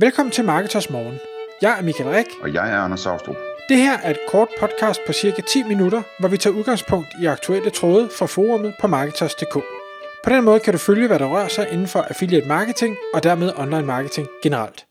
[0.00, 1.18] Velkommen til Marketers Morgen.
[1.62, 2.26] Jeg er Michael Rik.
[2.42, 3.36] Og jeg er Anders Saustrup.
[3.68, 7.26] Det her er et kort podcast på cirka 10 minutter, hvor vi tager udgangspunkt i
[7.26, 9.54] aktuelle tråde fra forumet på Marketers.dk.
[10.24, 13.22] På den måde kan du følge, hvad der rører sig inden for affiliate marketing og
[13.22, 14.86] dermed online marketing generelt.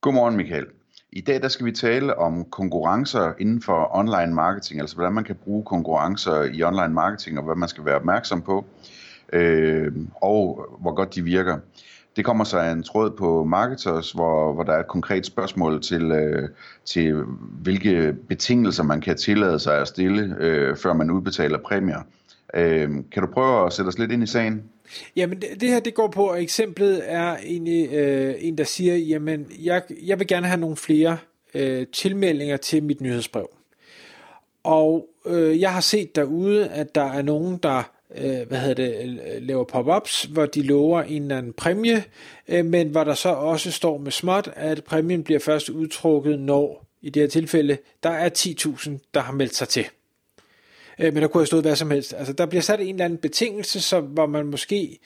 [0.00, 0.66] Godmorgen Michael.
[1.12, 5.24] I dag der skal vi tale om konkurrencer inden for online marketing, altså hvordan man
[5.24, 8.64] kan bruge konkurrencer i online marketing og hvad man skal være opmærksom på,
[9.32, 11.58] øh, og hvor godt de virker.
[12.18, 15.82] Det kommer så af en tråd på Marketers, hvor, hvor der er et konkret spørgsmål
[15.82, 16.48] til, øh,
[16.84, 17.14] til,
[17.62, 22.00] hvilke betingelser man kan tillade sig at stille, øh, før man udbetaler præmier.
[22.54, 24.62] Øh, kan du prøve at sætte os lidt ind i sagen?
[25.16, 28.96] Jamen det, det her det går på, at eksemplet er egentlig øh, en, der siger,
[28.96, 31.18] jamen jeg, jeg vil gerne have nogle flere
[31.54, 33.48] øh, tilmeldinger til mit nyhedsbrev.
[34.64, 39.20] Og øh, jeg har set derude, at der er nogen, der øh, hvad hedder det,
[39.34, 42.04] øh, laver pop-ups, hvor de lover en eller anden præmie,
[42.48, 46.86] øh, men hvor der så også står med småt, at præmien bliver først udtrukket, når
[47.02, 49.86] i det her tilfælde, der er 10.000, der har meldt sig til.
[50.98, 52.14] Øh, men der kunne have stået hvad som helst.
[52.14, 54.98] Altså, der bliver sat en eller anden betingelse, så, hvor man måske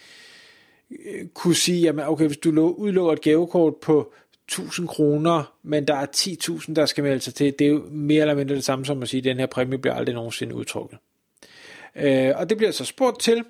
[0.90, 4.12] øh, kunne sige, jamen okay, hvis du udlover et gavekort på
[4.44, 8.20] 1000 kroner, men der er 10.000, der skal melde sig til, det er jo mere
[8.20, 10.98] eller mindre det samme som at sige, at den her præmie bliver aldrig nogensinde udtrukket.
[11.96, 13.44] Øh, og det bliver så spurgt til.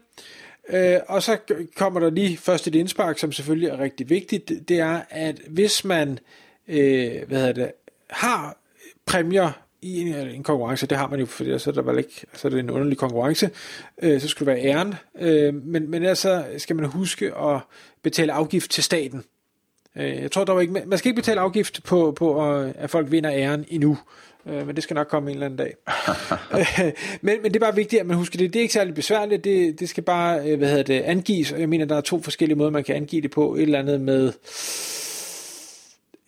[0.68, 1.38] Øh, og så
[1.76, 4.52] kommer der lige først et indspark, som selvfølgelig er rigtig vigtigt.
[4.68, 6.18] Det er, at hvis man
[6.68, 7.72] øh, hvad hedder det,
[8.10, 8.56] har
[9.06, 12.26] præmier i en, en konkurrence, det har man jo, for så er der vel ikke,
[12.34, 13.50] så er det en underlig konkurrence,
[14.02, 17.60] øh, så skulle det være æren, øh, men, men altså skal man huske at
[18.02, 19.24] betale afgift til staten.
[19.96, 23.32] Øh, jeg tror dog ikke, man skal ikke betale afgift på, på at folk vinder
[23.32, 23.98] æren endnu,
[24.46, 25.74] øh, men det skal nok komme en eller anden dag.
[26.58, 28.52] Øh, men, men det er bare vigtigt, at man husker det.
[28.52, 31.60] Det er ikke særlig besværligt, det, det skal bare øh, hvad hedder det, angives, og
[31.60, 33.54] jeg mener, der er to forskellige måder, man kan angive det på.
[33.54, 34.32] Et eller andet med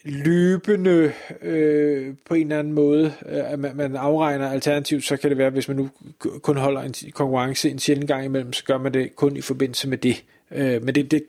[0.05, 5.31] løbende øh, på en eller anden måde, øh, at man, man afregner alternativt, så kan
[5.31, 8.79] det være, hvis man nu kun holder en konkurrence en sjældent gang imellem, så gør
[8.79, 10.25] man det kun i forbindelse med det.
[10.51, 11.23] Øh, men det, det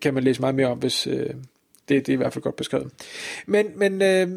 [0.00, 1.30] kan man læse meget mere om, hvis øh,
[1.88, 2.90] det, det er i hvert fald godt beskrevet.
[3.46, 4.28] Men, men øh,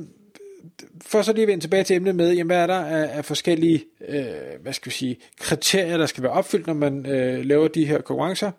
[1.05, 3.25] for så lige at vende tilbage til emnet med, jamen, hvad er der af, af
[3.25, 4.25] forskellige øh,
[4.61, 8.01] hvad skal vi sige, kriterier, der skal være opfyldt, når man øh, laver de her
[8.01, 8.51] konkurrencer.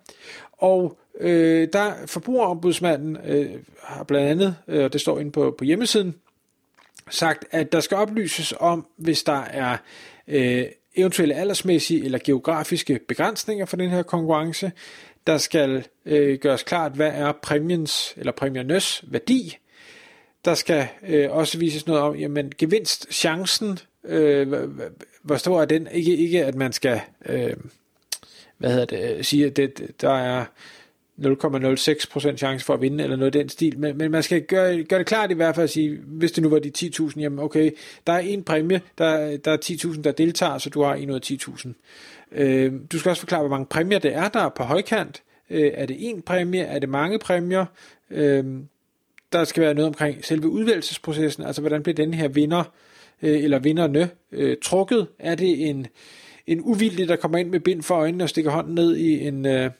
[0.52, 3.50] Og øh, der forbrugerombudsmanden øh,
[3.82, 6.14] har blandt andet, øh, det står inde på, på hjemmesiden,
[7.10, 9.76] sagt, at der skal oplyses om, hvis der er
[10.28, 10.64] øh,
[10.94, 14.72] eventuelle aldersmæssige eller geografiske begrænsninger for den her konkurrence.
[15.26, 19.58] Der skal øh, gøres klart, hvad er præmiens eller præmiernes værdi,
[20.46, 24.52] der skal øh, også vises noget om, jamen gevinst, chancen, øh,
[25.22, 25.88] hvor stor er den?
[25.92, 27.56] Ikke, ikke at man skal, øh,
[28.58, 30.44] hvad hedder det, øh, sige, at det, der er
[31.18, 34.82] 0,06% chance for at vinde, eller noget af den stil, men, men man skal gøre,
[34.82, 37.38] gøre det klart i hvert fald at sige, hvis det nu var de 10.000, jamen
[37.38, 37.70] okay,
[38.06, 41.14] der er en præmie, der, der er 10.000, der deltager, så du har en ud
[41.14, 41.68] af 10.000.
[42.32, 45.22] Øh, du skal også forklare, hvor mange præmier det er, der er på højkant.
[45.50, 46.62] Øh, er det en præmie?
[46.62, 47.64] Er det mange præmier?
[48.10, 48.44] Øh,
[49.32, 52.64] der skal være noget omkring selve udvælgelsesprocessen, altså hvordan bliver den her vinder,
[53.22, 55.06] øh, eller vinderne, øh, trukket?
[55.18, 55.86] Er det en,
[56.46, 59.46] en uvildig, der kommer ind med bind for øjnene og stikker hånden ned i en
[59.46, 59.70] øh,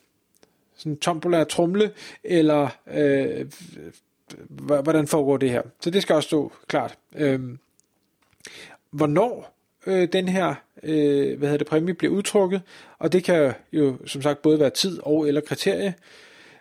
[0.77, 1.91] sådan tombola trumle,
[2.25, 3.47] eller øh,
[4.59, 5.63] hvordan foregår det her?
[5.81, 6.99] Så det skal også stå klart.
[7.17, 7.41] Øh,
[8.91, 12.63] hvornår øh, den her øh, hvad hedder det, præmie bliver udtrukket,
[12.99, 15.95] og det kan jo som sagt både være tid og eller kriterie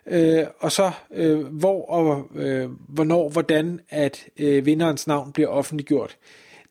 [0.07, 6.17] øh, og så øh, hvor og øh, hvornår, hvordan at øh, vinderens navn bliver offentliggjort.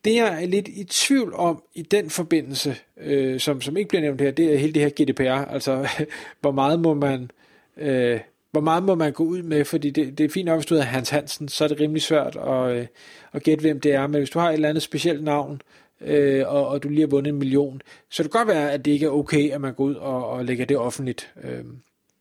[0.05, 4.01] Det jeg er lidt i tvivl om i den forbindelse, øh, som, som ikke bliver
[4.01, 5.87] nævnt her, det er hele det her GDPR, altså
[6.41, 7.31] hvor meget må man
[7.77, 8.19] øh,
[8.55, 10.73] hvor meget må man gå ud med, fordi det, det er fint nok, hvis du
[10.73, 12.87] hedder Hans Hansen, så er det rimelig svært at, øh,
[13.33, 15.61] at gætte, hvem det er, men hvis du har et eller andet specielt navn,
[16.01, 18.85] øh, og, og du lige har vundet en million, så det kan godt være, at
[18.85, 21.33] det ikke er okay, at man går ud og, og lægger det offentligt.
[21.43, 21.63] Øh,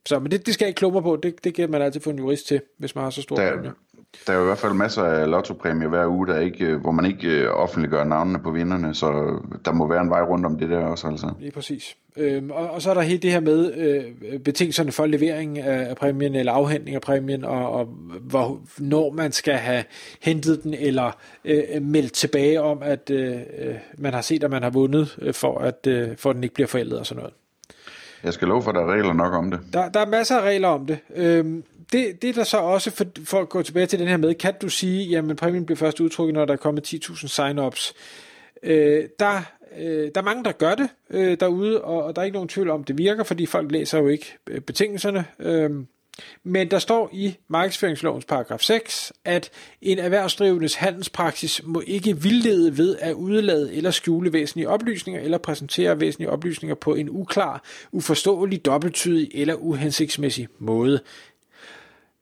[0.09, 1.17] så, men det, det skal jeg ikke klumre på.
[1.17, 3.53] Det, det giver man altid få en jurist til, hvis man har så stor der,
[3.53, 3.73] præmie.
[4.27, 6.91] Der er jo i hvert fald masser af lottopræmier hver uge, der ikke, øh, hvor
[6.91, 10.59] man ikke øh, offentliggør navnene på vinderne, så der må være en vej rundt om
[10.59, 11.09] det der også.
[11.09, 11.33] Altså.
[11.41, 11.97] Lige præcis.
[12.17, 15.89] Øhm, og, og så er der helt det her med øh, betingelserne for levering af,
[15.89, 17.85] af præmien, eller afhentning af præmien, og, og
[18.21, 19.85] hvor, når man skal have
[20.23, 24.63] hentet den, eller øh, meldt tilbage om, at øh, øh man har set, at man
[24.63, 27.35] har vundet, øh, for at øh, for at den ikke bliver forældet og sådan noget.
[28.25, 29.61] Jeg skal love for, at der er regler nok om det.
[29.73, 30.99] Der, der er masser af regler om det.
[31.17, 34.17] Øhm, det, det er der så også, for, for at gå tilbage til den her
[34.17, 37.95] med, kan du sige, jamen præmien bliver først udtrykket, når der er kommet 10.000 sign-ups.
[38.63, 39.43] Øh, der,
[39.79, 42.49] øh, der er mange, der gør det øh, derude, og, og der er ikke nogen
[42.49, 45.25] tvivl om, det virker, fordi folk læser jo ikke øh, betingelserne.
[45.39, 45.71] Øh,
[46.43, 49.51] men der står i markedsføringslovens paragraf 6, at
[49.83, 56.01] en erhvervsdrivendes handelspraksis må ikke vildlede ved at udlade eller skjule væsentlige oplysninger eller præsentere
[56.01, 57.63] væsentlige oplysninger på en uklar,
[57.93, 61.01] uforståelig, dobbelttydig eller uhensigtsmæssig måde.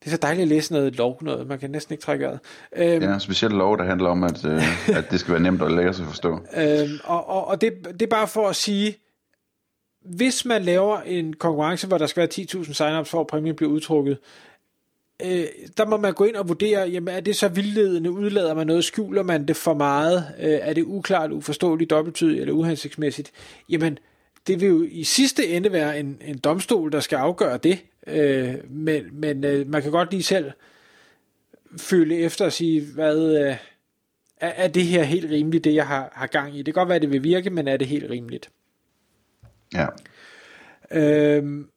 [0.00, 2.38] Det er så dejligt at læse noget lov, noget man kan næsten ikke trække af.
[2.76, 5.72] Øhm, ja, specielt lov, der handler om, at, øh, at det skal være nemt at
[5.72, 6.30] lære sig at forstå.
[6.56, 8.96] Øhm, og og, og det, det er bare for at sige,
[10.04, 13.72] hvis man laver en konkurrence, hvor der skal være 10.000 signups for at præmien bliver
[13.72, 14.18] udtrukket,
[15.24, 15.46] øh,
[15.76, 18.84] der må man gå ind og vurdere, jamen er det så vildledende, udlader man noget,
[18.84, 23.32] skjuler man det for meget, øh, er det uklart, uforståeligt, dobbelttydigt eller uhensigtsmæssigt,
[23.68, 23.98] jamen
[24.46, 28.54] det vil jo i sidste ende være en, en domstol, der skal afgøre det, øh,
[28.70, 30.52] men, men øh, man kan godt lige selv
[31.78, 33.56] føle efter og sige, hvad, øh,
[34.36, 36.58] er, er det her helt rimeligt, det jeg har, har gang i?
[36.58, 38.50] Det kan godt være, det vil virke, men er det helt rimeligt?
[39.74, 39.86] Ja.
[40.90, 41.68] Øhm,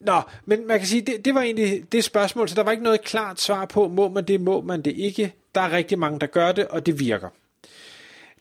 [0.00, 2.84] Nå, men man kan sige, det, det var egentlig det spørgsmål, så der var ikke
[2.84, 5.34] noget klart svar på, må man det, må man det ikke.
[5.54, 7.28] Der er rigtig mange, der gør det, og det virker.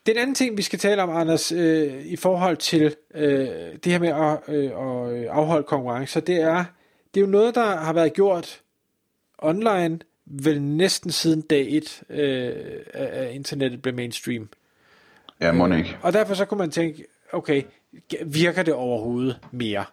[0.06, 3.48] Den anden ting, vi skal tale om, Anders, øh, i forhold til øh,
[3.84, 6.66] det her med at, øh, at afholde konkurrencer, det er,
[7.14, 8.62] det er jo noget, der har været gjort
[9.38, 12.54] online, vel næsten siden dag et øh,
[12.94, 14.50] af internettet blev mainstream.
[15.42, 15.98] Ja, må ikke.
[16.02, 17.64] Og derfor så kunne man tænke, okay,
[18.26, 19.86] virker det overhovedet mere?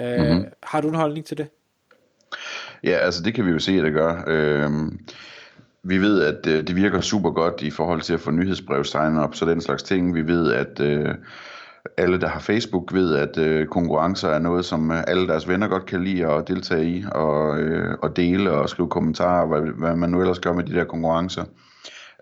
[0.00, 0.44] Øh, mm-hmm.
[0.62, 1.48] Har du en holdning til det?
[2.84, 4.24] Ja, altså det kan vi jo se, at det gør.
[4.26, 4.70] Øh,
[5.82, 9.16] vi ved, at øh, det virker super godt i forhold til at få nyhedsbrev sign
[9.16, 10.14] op, så den slags ting.
[10.14, 11.14] Vi ved, at øh,
[11.96, 15.68] alle, der har Facebook, ved, at øh, konkurrencer er noget, som øh, alle deres venner
[15.68, 19.96] godt kan lide at deltage i, og, øh, og dele og skrive kommentarer, hvad, hvad
[19.96, 21.44] man nu ellers gør med de der konkurrencer.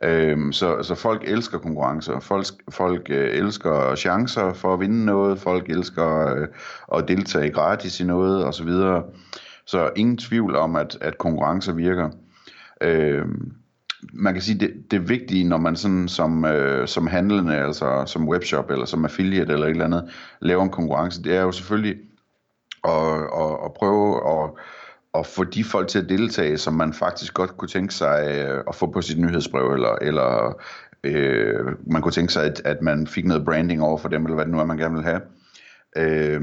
[0.03, 2.21] Øhm, så, så folk elsker konkurrencer.
[2.21, 5.39] Folk, folk øh, elsker chancer for at vinde noget.
[5.39, 6.47] Folk elsker øh,
[6.95, 8.53] at deltage gratis i noget osv.
[8.53, 9.03] Så, videre.
[9.67, 12.11] så ingen tvivl om, at, at konkurrencer virker.
[12.81, 13.53] Øhm,
[14.13, 18.29] man kan sige, det, det vigtige, når man sådan som, øh, som handlende, altså som
[18.29, 20.11] webshop eller som affiliate eller et eller andet,
[20.41, 21.97] laver en konkurrence, det er jo selvfølgelig
[22.85, 24.51] at, at, at prøve at
[25.15, 28.65] at få de folk til at deltage, som man faktisk godt kunne tænke sig øh,
[28.69, 30.61] at få på sit nyhedsbrev, eller, eller
[31.05, 34.35] øh, man kunne tænke sig, at, at man fik noget branding over for dem, eller
[34.35, 35.21] hvad det nu er, man gerne vil have.
[35.97, 36.41] Øh,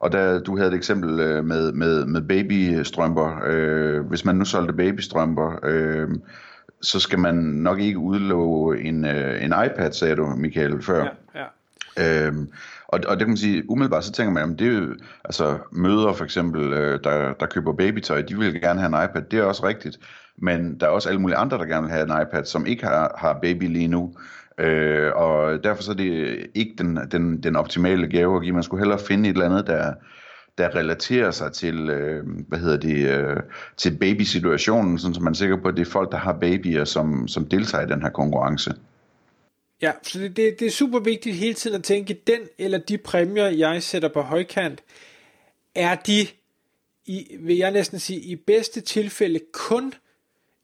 [0.00, 3.40] og der, du havde et eksempel øh, med, med, med babystrømper.
[3.46, 6.08] Øh, hvis man nu solgte babystrømper, øh,
[6.82, 11.04] så skal man nok ikke udlove en, øh, en iPad, sagde du, Michael, før.
[11.04, 11.44] Ja, ja.
[11.98, 12.32] Øh,
[12.88, 15.58] og, og det kan man sige, umiddelbart så tænker man, at det er jo, altså
[15.72, 19.38] møder for eksempel, øh, der, der køber babytøj, de vil gerne have en iPad, det
[19.38, 19.98] er også rigtigt.
[20.38, 22.84] Men der er også alle mulige andre, der gerne vil have en iPad, som ikke
[22.84, 24.14] har, har baby lige nu.
[24.58, 28.54] Øh, og derfor så er det ikke den, den, den optimale gave at give.
[28.54, 29.94] Man skulle hellere finde et eller andet, der,
[30.58, 33.36] der relaterer sig til, øh, hvad hedder det, øh,
[33.76, 36.84] til babysituationen, sådan så man er sikker på, at det er folk, der har babyer,
[36.84, 38.74] som, som deltager i den her konkurrence.
[39.82, 42.98] Ja, så det, det, det er super vigtigt hele tiden at tænke, den eller de
[42.98, 44.82] præmier, jeg sætter på højkant,
[45.74, 46.26] er de,
[47.06, 49.94] i, vil jeg næsten sige, i bedste tilfælde kun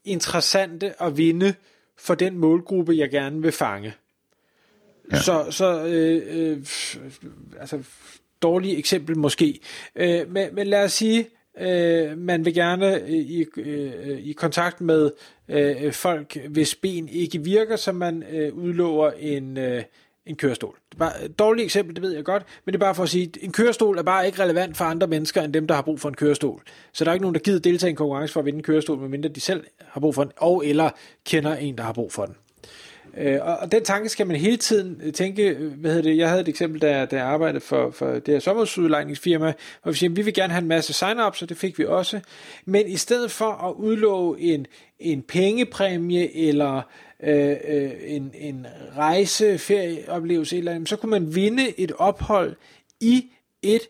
[0.03, 1.55] interessante at vinde
[1.97, 3.93] for den målgruppe, jeg gerne vil fange.
[5.11, 5.21] Ja.
[5.21, 6.57] Så, så øh, øh,
[7.59, 7.83] altså,
[8.41, 9.59] dårligt eksempel måske.
[9.95, 11.29] Øh, men, men lad os sige,
[11.59, 15.11] øh, man vil gerne øh, i, øh, i kontakt med
[15.49, 19.83] øh, folk, hvis ben ikke virker, så man øh, udlover en, øh,
[20.25, 20.75] en kørestol.
[20.89, 23.03] Det er bare et dårligt eksempel, det ved jeg godt, men det er bare for
[23.03, 25.75] at sige, at en kørestol er bare ikke relevant for andre mennesker, end dem, der
[25.75, 26.61] har brug for en kørestol.
[26.93, 28.63] Så der er ikke nogen, der gider deltage i en konkurrence for at vinde en
[28.63, 30.89] kørestol, medmindre de selv har brug for den, og eller
[31.25, 32.35] kender en, der har brug for den.
[33.17, 36.29] Øh, og, den tanke skal man hele tiden øh, tænke, øh, hvad hedder det, jeg
[36.29, 39.53] havde et eksempel, da, da jeg arbejdede for, for det her sommerhusudlejningsfirma,
[39.83, 42.19] hvor vi siger, vi vil gerne have en masse sign-ups, og det fik vi også,
[42.65, 44.65] men i stedet for at udlove en,
[44.99, 46.81] en pengepræmie, eller
[47.23, 48.67] øh, øh, en, en
[48.97, 52.55] rejse, ferieoplevelse, eller andet, så kunne man vinde et ophold
[53.01, 53.25] i
[53.61, 53.81] et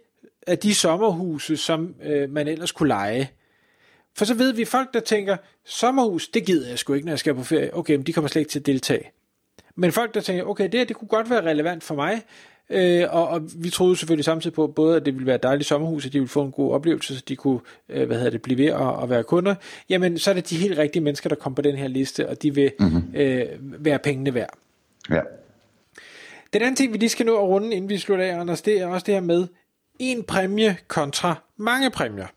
[0.48, 3.30] af de sommerhuse, som øh, man ellers kunne lege.
[4.18, 7.20] For så ved vi folk, der tænker, sommerhus, det gider jeg sgu ikke, når jeg
[7.20, 7.78] skal på ferie.
[7.78, 9.12] Okay, men de kommer slet ikke til at deltage.
[9.76, 12.22] Men folk, der tænker, okay, det her, det kunne godt være relevant for mig,
[12.70, 15.68] øh, og, og vi troede selvfølgelig samtidig på, både at det ville være et dejligt
[15.68, 18.42] sommerhus, at de ville få en god oplevelse, så de kunne øh, hvad hedder det,
[18.42, 19.56] blive ved at, at være kunder,
[19.90, 22.42] jamen så er det de helt rigtige mennesker, der kommer på den her liste, og
[22.42, 23.16] de vil mm-hmm.
[23.16, 24.58] øh, være pengene værd.
[25.10, 25.22] Ja.
[26.54, 28.82] Den anden ting, vi lige skal nå at runde, inden vi slutter af, Anders, det
[28.82, 29.48] er også det her med
[30.00, 32.28] en præmie kontra mange præmier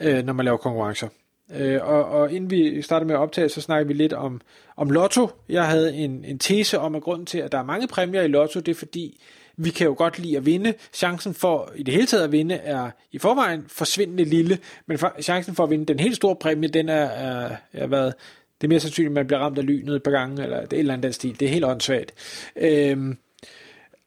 [0.00, 1.08] øh, når man laver konkurrencer.
[1.54, 4.40] Øh, og, og inden vi startede med at optage, så snakker vi lidt om,
[4.76, 5.28] om lotto.
[5.48, 8.28] Jeg havde en, en tese om, at grunden til, at der er mange præmier i
[8.28, 9.20] lotto, det er fordi,
[9.56, 10.74] vi kan jo godt lide at vinde.
[10.92, 15.16] Chancen for i det hele taget at vinde er i forvejen forsvindende lille, men for,
[15.20, 18.14] chancen for at vinde den helt store præmie, den er, er, er været,
[18.60, 20.72] det er mere sandsynligt, at man bliver ramt af lynet et par gange, eller det
[20.72, 21.40] er et eller andet stil.
[21.40, 22.14] Det er helt åndssvagt.
[22.56, 23.18] Øhm,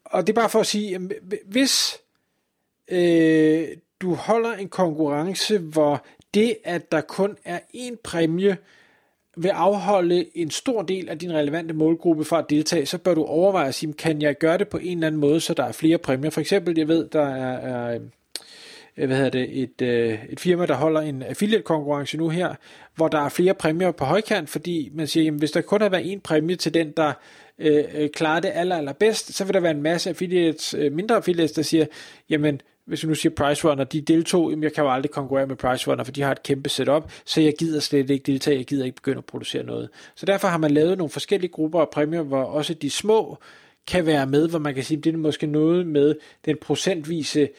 [0.05, 1.09] og det er bare for at sige,
[1.45, 1.97] hvis
[2.91, 3.67] øh,
[4.01, 8.57] du holder en konkurrence, hvor det, at der kun er én præmie,
[9.37, 13.23] vil afholde en stor del af din relevante målgruppe fra at deltage, så bør du
[13.23, 15.71] overveje at sige, kan jeg gøre det på en eller anden måde, så der er
[15.71, 16.29] flere præmier.
[16.29, 17.99] For eksempel, jeg ved, der er, er
[18.97, 22.55] øh, hvad hedder det, et, øh, et firma, der holder en affiliate-konkurrence nu her,
[22.95, 25.89] hvor der er flere præmier på højkant, fordi man siger, jamen, hvis der kun har
[25.89, 27.13] været en præmie til den, der
[27.59, 31.51] øh, øh klarer det aller, allerbedst, så vil der være en masse affiliates, mindre affiliates,
[31.51, 31.85] der siger,
[32.29, 35.55] jamen, hvis vi nu siger PriceRunner, de deltog, jamen jeg kan jo aldrig konkurrere med
[35.55, 38.85] PriceRunner, for de har et kæmpe setup, så jeg gider slet ikke deltage, jeg gider
[38.85, 39.89] ikke begynde at producere noget.
[40.15, 43.37] Så derfor har man lavet nogle forskellige grupper af præmier, hvor også de små
[43.87, 46.15] kan være med, hvor man kan sige, det er måske noget med
[46.45, 47.49] den procentvise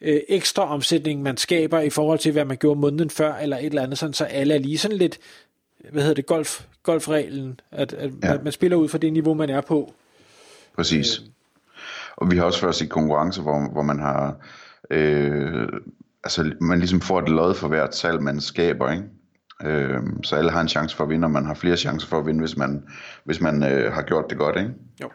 [0.00, 3.66] øh, ekstra omsætning, man skaber i forhold til, hvad man gjorde måneden før, eller et
[3.66, 5.18] eller andet, sådan, så alle er lige sådan lidt,
[5.90, 8.38] hvad hedder det, golf, golfreglen, at, at, ja.
[8.42, 9.94] man spiller ud fra det niveau, man er på.
[10.76, 11.18] Præcis.
[11.18, 11.24] Øh.
[12.16, 14.36] Og vi har også først i konkurrence, hvor, hvor man har
[14.90, 15.68] Øh,
[16.24, 19.04] altså man ligesom får et lod for hvert salg, man skaber, ikke?
[19.64, 22.18] Øh, så alle har en chance for at vinde, og man har flere chancer for
[22.18, 22.84] at vinde, hvis man,
[23.24, 24.70] hvis man øh, har gjort det godt, ikke?
[25.02, 25.10] Jo.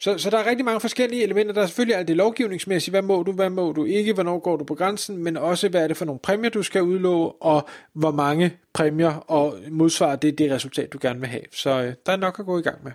[0.00, 1.52] Så, så der er rigtig mange forskellige elementer.
[1.52, 2.92] Der er selvfølgelig alt det lovgivningsmæssige.
[2.92, 4.12] Hvad må du, hvad må du ikke?
[4.12, 5.24] Hvornår går du på grænsen?
[5.24, 7.42] Men også, hvad er det for nogle præmier, du skal udlove?
[7.42, 11.42] Og hvor mange præmier og modsvarer det det resultat, du gerne vil have.
[11.52, 12.92] Så øh, der er nok at gå i gang med.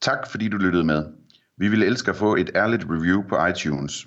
[0.00, 1.04] Tak fordi du lyttede med.
[1.56, 4.06] Vi ville elske at få et ærligt review på iTunes.